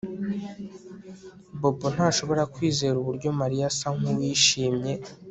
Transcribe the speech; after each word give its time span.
Bobo 1.59 1.87
ntashobora 1.95 2.43
kwizera 2.53 2.95
uburyo 3.01 3.29
Mariya 3.39 3.65
asa 3.71 3.87
nkuwishimye 3.97 4.93